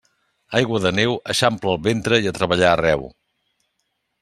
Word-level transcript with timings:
Aigua 0.59 0.79
de 0.85 0.91
neu 0.99 1.13
eixampla 1.33 1.75
el 1.75 1.79
ventre 1.89 2.21
i 2.25 2.33
a 2.33 2.35
treballar 2.39 2.73
arreu. 2.81 3.09